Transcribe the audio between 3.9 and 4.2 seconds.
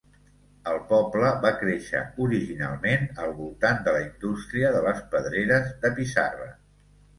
la